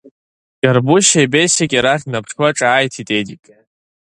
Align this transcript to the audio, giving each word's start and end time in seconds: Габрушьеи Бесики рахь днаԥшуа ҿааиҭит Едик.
Габрушьеи 0.69 1.31
Бесики 1.31 1.83
рахь 1.85 2.03
днаԥшуа 2.07 2.49
ҿааиҭит 2.57 3.09
Едик. 3.19 3.43